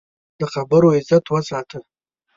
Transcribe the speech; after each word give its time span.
د 0.39 0.41
خبرو 0.53 0.87
عزت 0.97 1.25
وساته 1.29 1.79